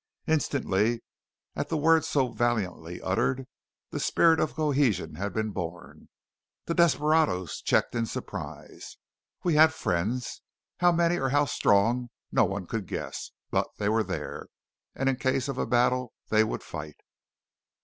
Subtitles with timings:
[0.25, 1.03] Instantly,
[1.55, 3.45] at the words so valiantly uttered,
[3.91, 6.09] the spirit of cohesion had been born.
[6.65, 8.97] The desperadoes checked in surprise.
[9.43, 10.41] We had friends.
[10.79, 14.47] How many or how strong no one could guess; but they were there,
[14.95, 16.97] and in case of a battle they would fight.